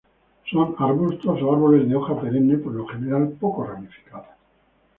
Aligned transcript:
Son 0.51 0.75
arbustos 0.79 1.39
o 1.43 1.53
árboles 1.53 1.87
de 1.87 1.95
hoja 1.95 2.19
perenne, 2.19 2.57
por 2.57 2.73
lo 2.73 2.87
general 2.87 3.33
poco 3.39 3.63
ramificadas. 3.67 4.35